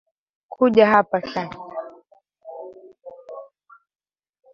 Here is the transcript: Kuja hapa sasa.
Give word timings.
Kuja 0.49 0.87
hapa 0.87 1.21
sasa. 1.21 1.59